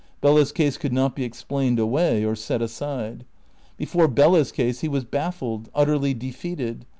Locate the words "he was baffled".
4.81-5.69